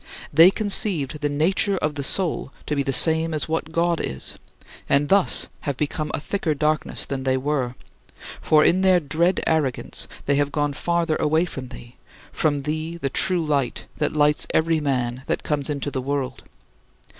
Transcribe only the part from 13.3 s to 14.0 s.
Light,